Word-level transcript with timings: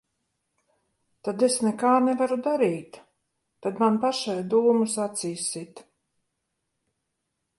Tad 1.27 1.43
es 1.47 1.57
nekā 1.65 1.89
nevaru 2.05 2.37
darīt. 2.47 2.97
Tad 3.67 3.83
man 3.83 4.01
pašai 4.07 4.37
dūmus 4.55 4.97
acīs 5.05 5.47
sit. 5.53 5.85